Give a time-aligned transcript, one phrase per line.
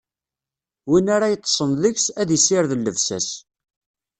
[0.89, 3.29] Win ara yeṭṭṣen deg-s, ad issired llebsa-s.